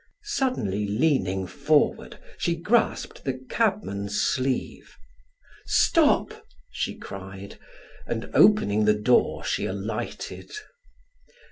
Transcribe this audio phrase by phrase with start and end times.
[0.23, 4.97] Suddenly leaning forward she grasped the cabman's sleeve.
[5.67, 6.33] "Stop!"
[6.71, 7.59] she cried,
[8.07, 10.49] and opening the door, she alighted.